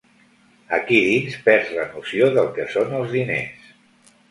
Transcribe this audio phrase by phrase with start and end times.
[0.77, 3.73] Aquí dins perds la noció del que són els diners.